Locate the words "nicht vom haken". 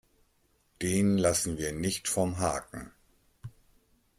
1.73-2.91